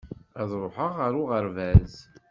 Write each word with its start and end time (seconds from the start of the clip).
Ad 0.41 0.51
ruḥeɣ 0.61 0.91
ɣer 0.99 1.13
uɣerbaz. 1.21 1.93